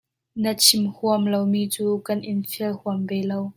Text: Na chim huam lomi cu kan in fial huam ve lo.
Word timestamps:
Na 0.41 0.51
chim 0.63 0.83
huam 0.95 1.23
lomi 1.33 1.61
cu 1.73 1.85
kan 2.05 2.19
in 2.31 2.39
fial 2.51 2.73
huam 2.79 2.99
ve 3.09 3.19
lo. 3.29 3.39